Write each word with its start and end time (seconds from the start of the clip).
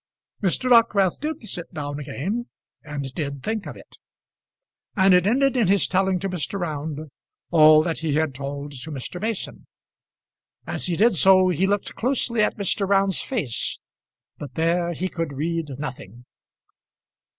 Mr. 0.41 0.67
Dockwrath 0.67 1.19
did 1.19 1.47
sit 1.47 1.71
down 1.75 1.99
again, 1.99 2.47
and 2.83 3.13
did 3.13 3.43
think 3.43 3.67
of 3.67 3.77
it; 3.77 3.97
and 4.95 5.13
it 5.13 5.27
ended 5.27 5.55
in 5.55 5.67
his 5.67 5.87
telling 5.87 6.17
to 6.17 6.27
Mr. 6.27 6.59
Round 6.59 7.11
all 7.51 7.83
that 7.83 7.99
he 7.99 8.15
had 8.15 8.33
told 8.33 8.71
to 8.71 8.89
Mr. 8.89 9.21
Mason. 9.21 9.67
As 10.65 10.87
he 10.87 10.95
did 10.95 11.13
so, 11.13 11.49
he 11.49 11.67
looked 11.67 11.93
closely 11.93 12.41
at 12.41 12.57
Mr. 12.57 12.89
Round's 12.89 13.21
face, 13.21 13.77
but 14.39 14.55
there 14.55 14.93
he 14.93 15.07
could 15.07 15.33
read 15.33 15.77
nothing. 15.77 16.25